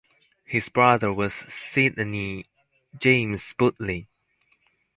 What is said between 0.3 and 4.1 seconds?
His brother was Sydney James Butlin.